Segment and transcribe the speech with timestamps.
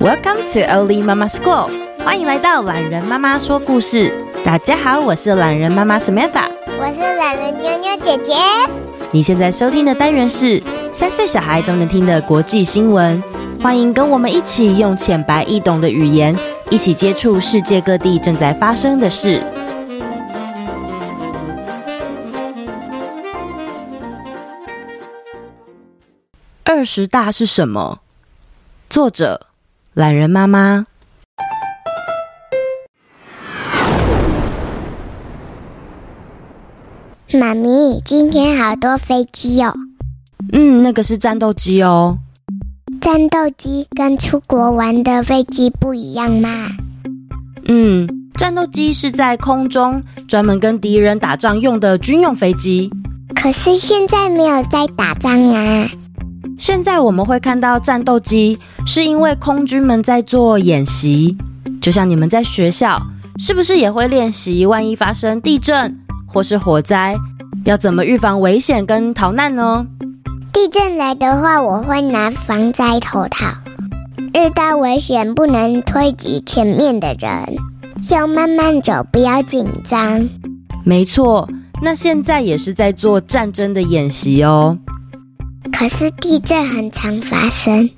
[0.00, 1.68] Welcome to Early Mama School，
[2.02, 4.10] 欢迎来到懒人妈妈说故事。
[4.42, 8.32] 大家好，我是懒人妈妈 Samantha，我是懒人妞妞姐姐。
[9.10, 13.22] 你现在收听的单元是三岁小孩都能听的国际新闻，
[13.62, 16.34] 欢迎跟我们一起用浅白易懂的语言，
[16.70, 19.44] 一起接触世界各地正在发生的事。
[26.64, 27.98] 二十大是什么？
[28.88, 29.49] 作者。
[29.92, 30.86] 榄仁妈妈，
[37.32, 39.74] 妈咪，今天好多飞机哦。
[40.52, 42.18] 嗯，那个是战斗机哦。
[43.00, 46.68] 战斗机跟出国玩的飞机不一样吗？
[47.64, 52.88] 嗯，战斗机是在空中专门跟敌人打仗用的军用飞机。
[53.34, 55.90] 可是现在没有在打仗啊。
[56.60, 61.34] 现在我们会看到战斗机，是因为空军们在做演习。
[61.80, 63.00] 就像你们在学校，
[63.38, 64.66] 是不是也会练习？
[64.66, 67.16] 万一发生地震或是火灾，
[67.64, 69.86] 要怎么预防危险跟逃难呢？
[70.52, 73.46] 地震来的话，我会拿防灾头套。
[74.34, 77.56] 遇到危险，不能推挤前面的人，
[78.10, 80.28] 要慢慢走，不要紧张。
[80.84, 81.48] 没错，
[81.82, 84.76] 那现在也是在做战争的演习哦。
[85.72, 87.90] 可是地震很常发生，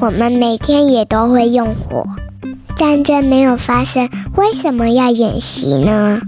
[0.00, 2.06] 我们每天也都会用火。
[2.76, 6.20] 战争没有发生，为什么要演习呢？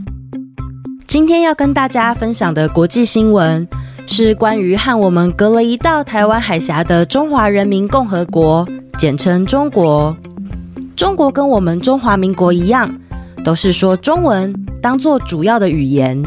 [1.06, 3.66] 今天要跟大家分享的国际新闻
[4.06, 8.66] 是关于和我们隔了一道台湾海峡的中华人民共和国，
[8.97, 10.16] 简称中国。
[10.97, 12.91] 中国跟我们中华民国一样，
[13.44, 16.22] 都是说中文当做主要的语言。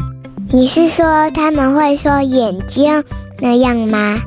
[0.50, 3.02] 你是说他们会说眼睛
[3.40, 4.20] 那样吗？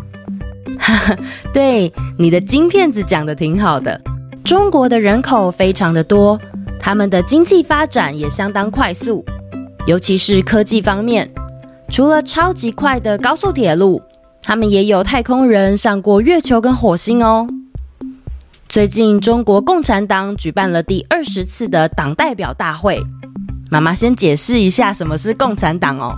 [1.53, 3.99] 对，你的金片子讲得挺好的。
[4.43, 6.39] 中国的人口非常的多，
[6.79, 9.25] 他们的经济发展也相当快速，
[9.87, 11.31] 尤其是科技方面。
[11.89, 14.01] 除了超级快的高速铁路，
[14.41, 17.47] 他们也有太空人上过月球跟火星哦。
[18.67, 23.01] 最近，中国共产党举办了第二十次的党代表大会。
[23.71, 26.15] 妈妈先解释一下什么是共产党哦。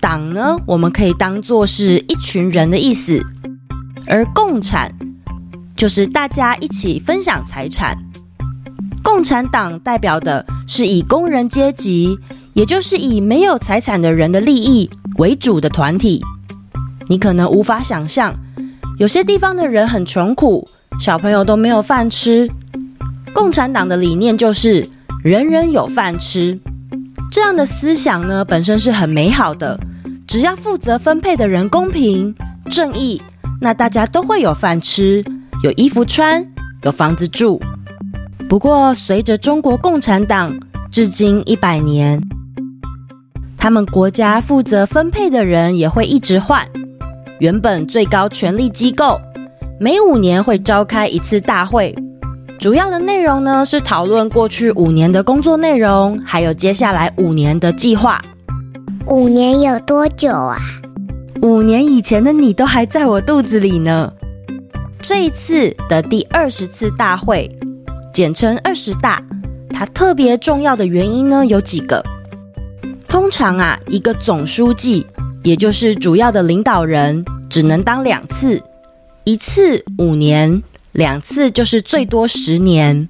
[0.00, 3.22] 党呢，我们可以当做是一群人的意思。
[4.06, 4.90] 而共产
[5.76, 7.96] 就是大家一起分享财产。
[9.02, 12.18] 共产党代表的是以工人阶级，
[12.54, 16.22] 也就是以没有财产的人的利益为主的团体。
[17.08, 18.34] 你可能无法想象，
[18.98, 20.66] 有些地方的人很穷苦，
[20.98, 22.50] 小朋友都没有饭吃。
[23.32, 24.88] 共产党的理念就是
[25.22, 26.58] 人人有饭吃。
[27.30, 29.78] 这样的思想呢，本身是很美好的，
[30.26, 32.34] 只要负责分配的人公平
[32.70, 33.22] 正义。
[33.60, 35.24] 那大家都会有饭吃，
[35.62, 36.46] 有衣服穿，
[36.82, 37.60] 有房子住。
[38.48, 40.54] 不过，随着中国共产党
[40.90, 42.20] 至今一百年，
[43.56, 46.64] 他们国家负责分配的人也会一直换。
[47.40, 49.20] 原本最高权力机构
[49.80, 51.94] 每五年会召开一次大会，
[52.58, 58.20] 主要的内容呢是讨论过去五年的工作内容，还有接下来五年的计划。
[59.08, 60.58] 五年有多久啊？
[61.42, 64.12] 五年以前的你都还在我肚子里呢。
[64.98, 67.50] 这一次的第二十次大会，
[68.12, 69.22] 简称二十大，
[69.70, 72.04] 它特别重要的原因呢有几个。
[73.08, 75.06] 通常啊，一个总书记，
[75.42, 78.62] 也就是主要的领导人，只能当两次，
[79.24, 83.08] 一次五年，两次就是最多十年。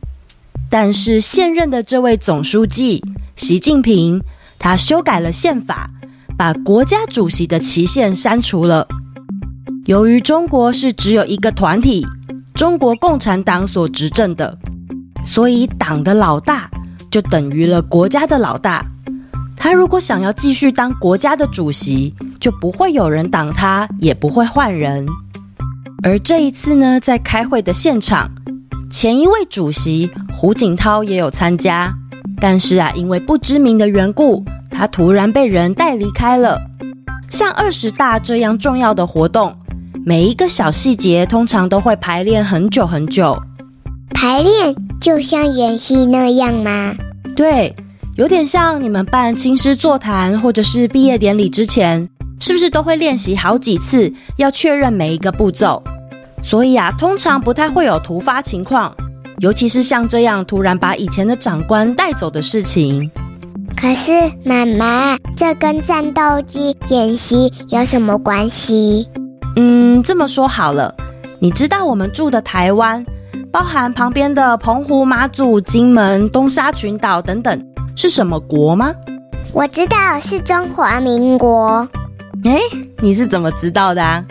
[0.68, 3.02] 但是现任的这位总书记
[3.36, 4.20] 习近平，
[4.58, 5.90] 他修改了宪法。
[6.38, 8.86] 把国家主席的期限删除了。
[9.86, 12.06] 由于中国是只有一个团体——
[12.54, 14.58] 中国共产党所执政的，
[15.24, 16.70] 所以党的老大
[17.10, 18.84] 就等于了国家的老大。
[19.56, 25.06] 他如果想要继续当国家的主席，就不会有人挡他，也不会换人。
[26.02, 28.30] 而这一次呢，在开会的现场，
[28.90, 31.92] 前一位主席胡锦涛也有参加，
[32.38, 34.44] 但是啊，因为不知名的缘故。
[34.76, 36.60] 他突然被人带离开了。
[37.30, 39.56] 像二十大这样重要的活动，
[40.04, 43.36] 每一个小细节通常都会排练很久很久。
[44.10, 46.94] 排练就像演戏那样吗？
[47.34, 47.74] 对，
[48.16, 52.08] 有点像你们办亲师座谈或者是毕业典礼之前，
[52.38, 55.82] 是不是都会练习好几次，要确认每一个步骤？
[56.42, 58.94] 所以啊，通常不太会有突发情况，
[59.38, 63.10] 尤其是像这样突然把以前的长官带走的事情。
[63.76, 64.10] 可是，
[64.44, 69.06] 妈妈，这跟战斗机演习有什么关系？
[69.56, 70.94] 嗯，这么说好了，
[71.38, 73.04] 你知道我们住的台湾
[73.52, 78.92] 包含旁边的澎湖、马祖、金门、东沙群岛等等，是什么国吗？
[79.52, 81.88] 我知道是中华民国。
[82.44, 82.58] 哎，
[83.00, 84.24] 你是怎么知道的啊？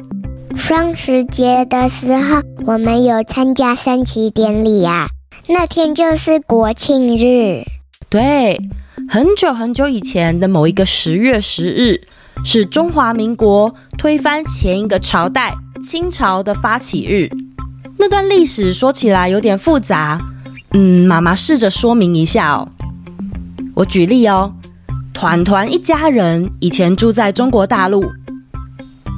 [0.55, 5.09] 双十节的时候，我们有参加升旗典礼啊。
[5.47, 7.63] 那天就是国庆日。
[8.09, 8.59] 对，
[9.07, 12.01] 很久很久以前的某一个十月十日，
[12.43, 15.53] 是中华民国推翻前一个朝代
[15.83, 17.29] 清朝的发起日。
[17.97, 20.19] 那段历史说起来有点复杂，
[20.71, 22.67] 嗯，妈妈试着说明一下哦。
[23.75, 24.53] 我举例哦，
[25.13, 28.11] 团团一家人以前住在中国大陆，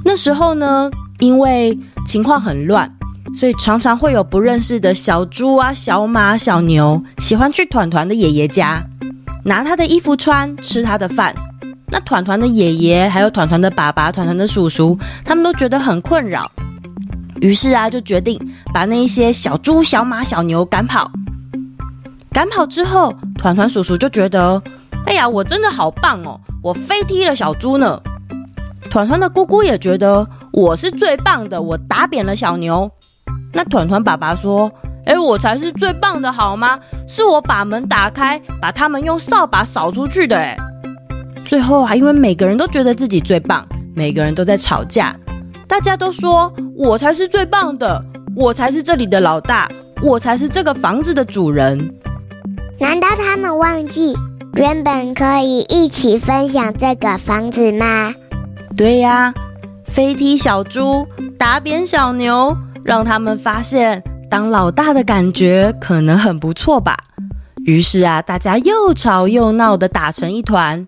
[0.03, 2.93] 那时候呢，因为情况很乱，
[3.33, 8.85] 所以常常会有不认识的小猪啊、小马、小牛，喜欢去团团的爷爷家，
[9.47, 11.33] 拿他的衣服穿，吃他的饭。
[11.89, 16.51] 那团团的爷爷，还有团团的爸爸、团团的叔叔，他们都觉得很困扰，
[17.39, 18.37] 于是啊，就决定
[18.73, 21.09] 把那一些小猪、小马、小牛赶跑。
[22.33, 24.61] 赶跑之后，团团叔叔就觉得，
[25.05, 27.97] 哎呀，我真的好棒哦，我飞踢了小猪呢。
[28.91, 32.91] 团团的姑姑也觉得我是最棒的，我打扁了小牛。
[33.53, 34.69] 那团团爸爸说
[35.07, 36.77] ：“诶，我才是最棒的，好吗？
[37.07, 40.57] 是我把门打开，把他们用扫把扫出去的。”哎，
[41.45, 43.65] 最后啊，因为每个人都觉得自己最棒，
[43.95, 45.15] 每个人都在吵架，
[45.65, 48.03] 大家都说我才是最棒的，
[48.35, 49.69] 我才是这里的老大，
[50.01, 51.77] 我才是这个房子的主人。
[52.77, 54.13] 难道他们忘记
[54.55, 58.13] 原本可以一起分享这个房子吗？
[58.75, 59.33] 对呀，
[59.85, 61.07] 飞踢小猪，
[61.39, 66.97] 打扁小牛，让他们发现当老大的感觉可能很不错吧。
[67.65, 70.87] 于是啊，大家又吵又闹的打成一团。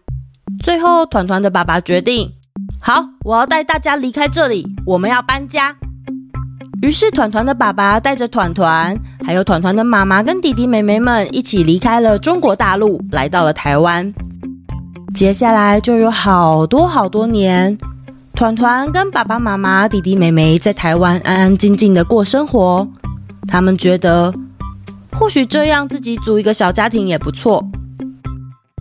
[0.64, 2.30] 最后，团团的爸爸决定：
[2.82, 5.76] 好，我要带大家离开这里，我们要搬家。
[6.82, 14.14] 于是，团团的爸爸带着团团，还有团团的妈妈跟弟弟妹妹们一起离开了中国大陆，来到了台湾。
[15.14, 17.78] 接下来就有好多好多年，
[18.34, 22.88] 团团跟爸爸妈妈、弟弟妹妹在台湾安安静静的过生活。
[23.48, 24.34] 他们觉得，
[25.14, 27.64] 或许这样自己组一个小家庭也不错。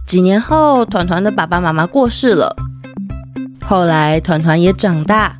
[0.06, 2.54] 几年后，团团的爸爸妈妈过世了，
[3.64, 5.38] 后来团团也长大，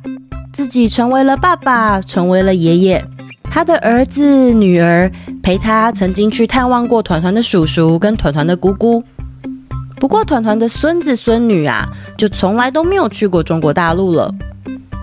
[0.53, 3.03] 自己成为了爸爸，成为了爷爷。
[3.51, 5.11] 他的儿子、女儿
[5.41, 9.03] 陪他曾经去探望过团团的叔叔跟团团的姑姑。
[9.95, 14.31] 不过，团团的孙子孙女啊，就从来都没有去过中国大陆了。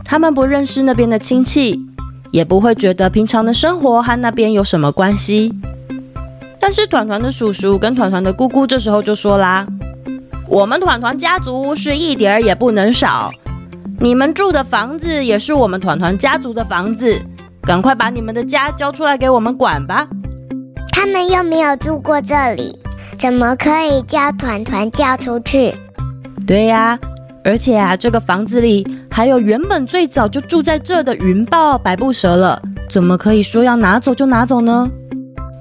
[0.05, 1.85] 他们不认识那边的亲戚，
[2.37, 5.51] 也不会觉得平常的生活和那边有什么关系。
[6.61, 9.67] 但是，团团的叔叔跟团团的姑姑这时候就说啦
[10.47, 13.31] ：“我们团团家族是一点儿也不能少，
[13.99, 17.19] 你们住的房子也是我们团团家族的房子，
[17.63, 20.07] 赶快把你们的家交出来给我们管吧。”
[20.93, 22.79] 他们又没有住过这里。
[23.19, 25.75] 怎么可以叫团团叫出去？
[26.47, 26.99] 对呀，
[27.47, 32.61] 而且啊，这个房子里还有原本最早就住在这的云豹、百步蛇了，
[32.91, 34.91] 怎么可以说要拿走就拿走呢？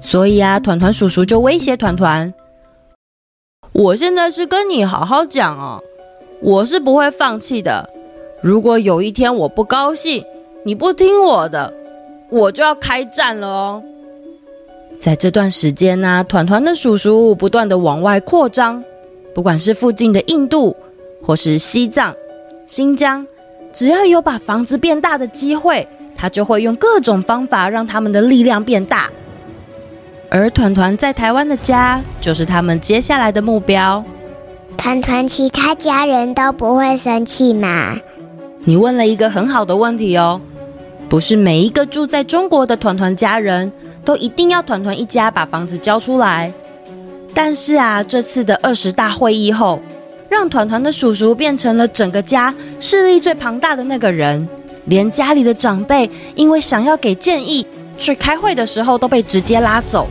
[0.02, 2.34] 所以啊，团团叔叔就威胁团团
[3.70, 5.80] ：“我现在是跟你好好讲哦，
[6.42, 7.88] 我是不会放弃的。
[8.42, 10.24] 如果有一天我不高兴，
[10.64, 11.72] 你不听我的，
[12.30, 13.82] 我就要开战了哦。”
[14.98, 18.82] 在这段时间呢、啊，团团的叔叔不断地往外扩张，
[19.32, 20.74] 不管是附近的印度，
[21.26, 22.14] 或是西藏、
[22.68, 23.26] 新疆，
[23.72, 29.10] 只要有把房子变大的机会，他就会用各种方法让他们的力量变大。
[30.30, 34.04] 而团团在台湾的家，就是他们接下来的目标。
[34.76, 37.96] 团团其他家人都不会生气吗？
[38.64, 40.40] 你问了一个很好的问题哦，
[41.08, 43.72] 不是每一个住在中国的团团家人。
[44.04, 46.52] 都一定要团团一家把房子交出来，
[47.34, 49.80] 但是啊，这次的二十大会议后，
[50.28, 54.48] 让团团的叔叔变成了整个家势力最庞大的那个人，
[54.86, 57.66] 连家里的长辈因为想要给建议
[57.96, 60.06] 去开会的时候都被直接拉走。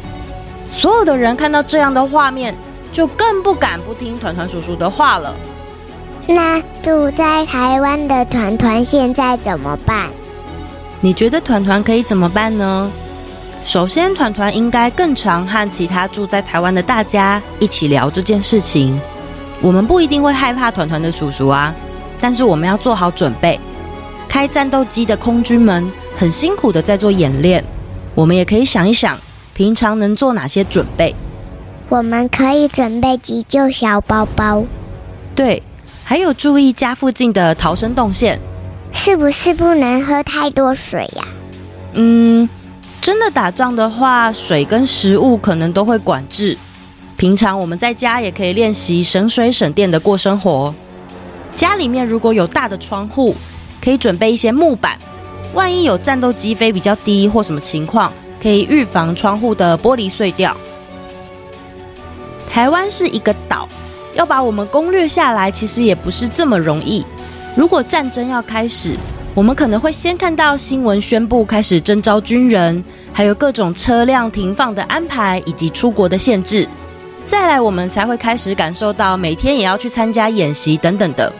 [0.72, 2.55] 所有的人看到这样的画面，
[2.91, 5.34] 就更不敢不听团团叔叔的话了。
[6.27, 10.10] 那住在台湾的团团现在怎么办？
[11.01, 12.91] 你觉得团团可以怎么办呢？
[13.63, 19.00] 首先，团团应该更常和其他住在台湾的大家一起聊这件事情。
[19.62, 21.74] 我们不一定会害怕团团的叔叔啊，
[22.19, 23.59] 但是我们要做好准备。
[24.27, 27.63] 开战斗机的空军们很辛苦的在做演练，
[28.13, 29.17] 我们也可以想一想，
[29.53, 31.15] 平常能做哪些准备。
[31.89, 34.63] 我们可以准备急救小包包。
[35.33, 35.63] 对，
[36.03, 38.39] 还有注意家附近的逃生动线。
[38.91, 41.24] 是不是不能喝太多水呀？
[41.93, 42.47] 嗯。
[43.01, 46.57] 真的打仗的话，水跟食物可能都会管制。
[47.17, 50.74] 平常我们在家也可以练习省水省电的过生活。
[51.55, 53.34] 家里面如果有大的窗户，
[53.81, 54.98] 可以准备一些木板，
[55.53, 58.12] 万一有战斗机飞比较低或什么情况，
[58.43, 60.55] 可以预防窗户的玻璃碎掉。
[62.50, 63.67] 台湾是一个岛，
[64.13, 67.05] 要把我们攻略下来，其实也不是这么容易。
[67.55, 68.93] 如果战争要开始，
[69.34, 76.67] 我们可能会先看到新闻宣布开始征召军人，还有各种车辆停放的安排以及出国的限制。
[77.25, 81.32] 再来，我们才会开始感受到每天也要去参加演习等等的，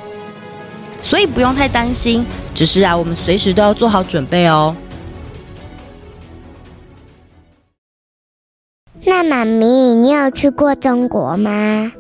[1.01, 2.25] 所以不用太担心。
[2.56, 4.75] 只是啊，我们随时都要做好准备哦。
[9.04, 11.92] 那妈咪，你有去过中国吗？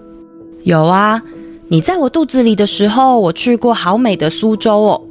[0.63, 1.21] 有啊，
[1.67, 5.01] 你在我肚子里的时候，我去过好美的苏州哦。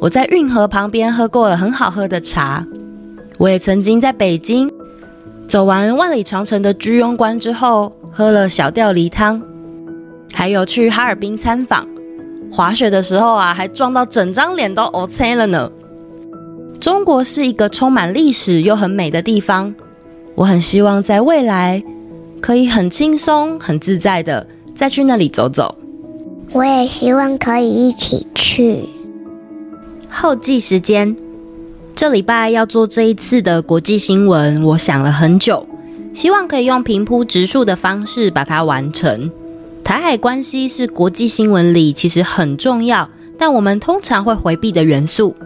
[0.00, 2.66] 我在运河旁边喝过了很好喝的茶。
[3.36, 4.70] 我也曾经在北京。
[5.48, 9.42] 走完万里长城的居庸关之后，喝了小吊梨汤，
[10.32, 11.86] 还有去哈尔滨参访。
[12.50, 15.70] 滑雪的时候啊，还撞到整张脸都黑青了呢。
[16.80, 19.74] 中国是一个充满历史又很美的地方，
[20.34, 21.82] 我很希望在未来
[22.40, 25.74] 可以很轻松、很自在的再去那里走走。
[26.52, 28.88] 我也希望可以一起去。
[30.10, 31.14] 后记时间。
[32.02, 35.64] 这礼拜要做这一次的国际新闻，我想了很久，
[36.12, 39.30] 希望可以用平铺直述的方式把它完成。
[39.84, 45.36] 台海关系是国际新闻里其实很重要，但我们通常会回避的元素。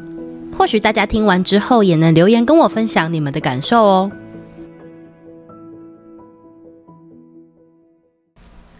[0.56, 4.10] 或许大家听完之后也能留言跟我分享你们的感受哦。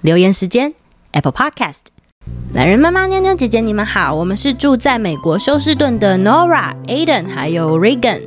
[0.00, 0.73] 留言时间
[1.12, 1.95] ，Apple Podcast。
[2.56, 4.14] 懒人妈妈、妞妞姐姐，你们好！
[4.14, 8.22] 我们是住在美国休斯顿的 Nora、Aiden 还有 Regan。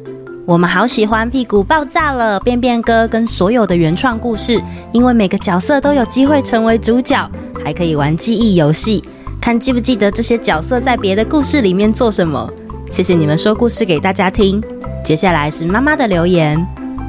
[0.45, 7.27] 我们好喜欢《屁股爆炸了》、便便哥跟所有的原创故事，因为每个角色都有机会成为主角，
[7.65, 9.03] 还可以玩记忆游戏，
[9.41, 12.47] 看记不记得这些角色在别的故事里面做什么。
[12.91, 14.63] 谢谢你们说故事给大家听。
[15.03, 16.63] 接下来是妈妈的留言，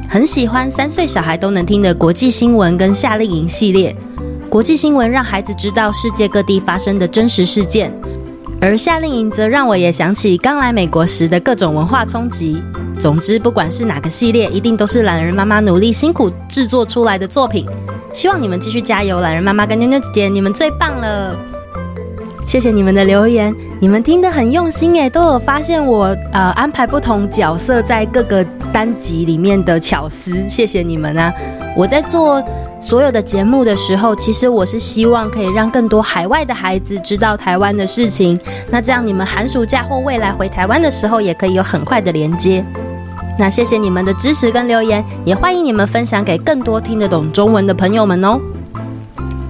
[0.09, 3.95] 很喜欢三岁小孩都能听的国际新闻跟夏令营系列。
[4.50, 7.95] 国际新闻让孩子知道世界各地发生的真实事件，
[8.61, 12.61] 而夏令营则让我也想起刚来美国时的各种文化冲击。
[12.99, 17.64] 总之，不管是哪个系列，一定都是懒人妈妈努力辛苦制作出来的作品。
[18.12, 21.37] 希望你们继续加油，懒人妈妈跟妞妞姐姐，你们最棒了！
[22.47, 31.33] 谢谢你们的留言，你们听得很用心诶，都有发现我呃安排不同角色在各个单集里面的巧思，谢谢你们啊！
[31.77, 32.43] 我在做。
[32.83, 38.41] 所有的节目的时候，其实我是希望可以让更多海外的孩子知道台湾的事情。
[38.71, 42.65] 那这样你们寒暑假或未来回台湾的时候，也可以有很快的连接。
[43.39, 48.41] 那谢谢你们的支持跟留言，也欢迎你们分享给更多听得懂中文的朋友们哦。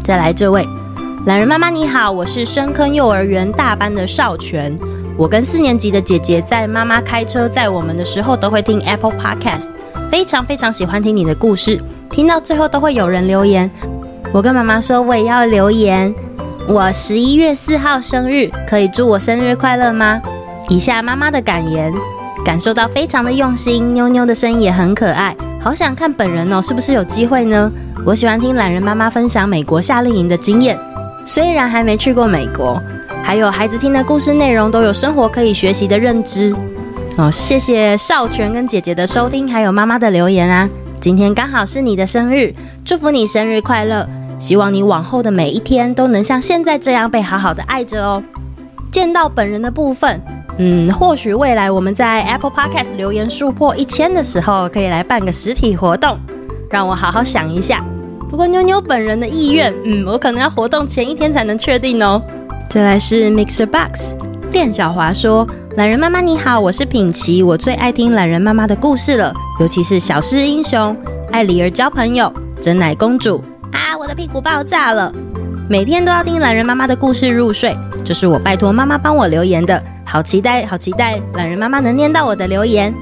[0.03, 0.67] 再来这位，
[1.27, 4.75] 懒人妈妈你好，我是深坑幼儿园大班的少全。
[5.19, 9.67] 我跟四年级的姐姐在妈妈开车载我们的时候，都会听 Apple Podcast，
[10.11, 11.79] 非常非常喜欢听你的故事。
[12.11, 13.71] 听到最后都会有人留言，
[14.33, 16.13] 我跟妈妈说我也要留言。
[16.67, 20.19] 我十一月四号生日，可以祝我生日快乐吗？
[20.71, 21.93] 以下妈妈的感言，
[22.43, 27.71] 感受到非常的用心，妞妞的声音也很可爱，好想看本人哦，是不是有机会呢？
[28.07, 30.79] 我喜欢听懒人妈妈分享美国夏令营的经验，
[31.33, 32.83] 虽然还没去过美国，
[33.23, 36.53] 还有孩子听的故事内容都有生活可以学习的认知
[37.17, 37.31] 哦。
[37.31, 40.69] 谢谢少全跟姐姐的收听，还有妈妈的留言啊。
[41.01, 42.53] 今天刚好是你的生日，
[42.85, 44.05] 祝福你生日快乐！
[44.41, 48.21] 希望你往后的每一天都能像现在这样被好好的爱着哦。
[48.91, 50.21] 见到本人的部分，
[50.59, 56.19] 嗯，或许未来我们在 Apple Podcast 留言数破一千的时候，可以来办个实体活动，
[56.69, 57.85] 让我好好想一下。
[58.31, 62.23] 不过妞妞本人的意愿，嗯，我可能要活动前一天才能确定哦。
[62.69, 64.15] 再来是 Mixer Box，
[64.53, 65.47] 练小华说。
[65.77, 70.97] 懒人妈妈你好，我是品琪，我最爱听懒人妈妈的故事了，尤其是小狮英雄、
[71.33, 73.43] 爱离儿交朋友、珍奶公主。
[73.73, 75.13] 啊，我的屁股爆炸了，
[75.69, 82.93] 每天都要听懒人妈妈的故事入睡，这是我拜托妈妈帮我留言的，好期待，好期待懒人妈妈能念到我的留言，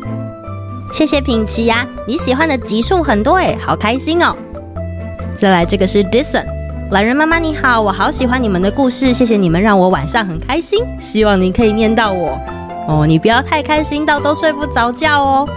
[0.92, 4.36] 谢谢品琪呀，你喜欢的集数很多诶，好开心哦，
[5.38, 6.44] 再来这个是 Dison。
[6.90, 12.36] 懒人妈妈你好，我好喜欢你们的故事，谢谢你们让我晚上很开心，希望你可以念到我
[12.88, 15.48] 哦，你不要太开心到都睡不着觉哦。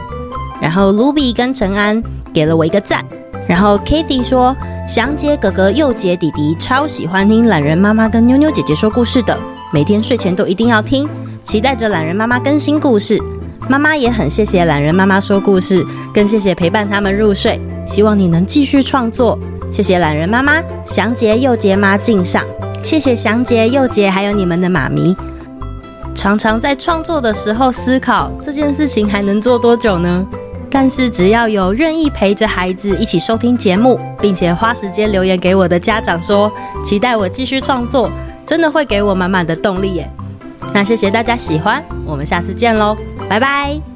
[0.62, 2.00] 然后 Ruby 跟陈安
[2.32, 3.04] 给了我一个赞，
[3.48, 4.56] 然后 Katie 说，
[4.88, 9.40] 祥姐哥哥、佑杰弟弟超喜欢听懒人妈妈跟妞妞姐姐说故事的，
[9.74, 11.10] 每天睡前都一定要听，
[11.44, 13.20] 期待着懒人妈妈更新故事。
[13.68, 15.84] 妈妈也很谢谢懒人妈妈说故事，
[16.14, 17.60] 更谢谢陪伴他们入睡。
[17.88, 19.40] 希望你能继续创作。
[19.72, 22.44] 谢谢懒人妈妈祥杰、佑杰妈敬上，
[22.84, 25.16] 谢谢祥杰、佑杰，还有你们的妈咪。
[26.14, 30.26] 常常在创作的时候思考这件事情还能做多久呢？
[30.70, 36.52] 但是只要有愿意陪着孩子一起收听节目，并且花时间留言给我的家长说
[36.84, 38.10] 期待我继续创作，
[38.46, 40.10] 真的会给我满满的动力耶。
[40.74, 42.96] 那谢谢大家喜欢，我们下次见喽，
[43.30, 43.91] 拜拜。